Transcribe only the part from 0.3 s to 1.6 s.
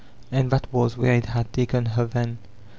And that was where it had